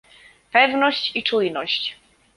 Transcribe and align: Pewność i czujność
Pewność 0.51 1.11
i 1.15 1.23
czujność 1.23 1.95